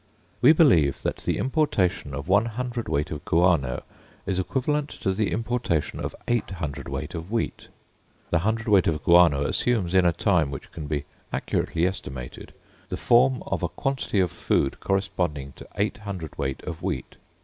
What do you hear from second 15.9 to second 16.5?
hundred